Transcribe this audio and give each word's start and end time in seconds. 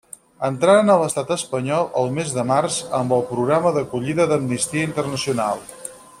Entraren 0.47 0.87
a 0.93 0.95
l'Estat 1.01 1.33
Espanyol 1.35 1.85
el 2.01 2.09
mes 2.15 2.31
de 2.37 2.47
març 2.53 2.79
amb 3.01 3.15
el 3.19 3.23
programa 3.35 3.75
d'acollida 3.77 4.27
d'Amnistia 4.33 4.89
Internacional. 4.91 5.65